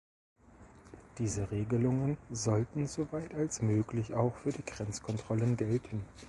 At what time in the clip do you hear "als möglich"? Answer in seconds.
3.35-4.15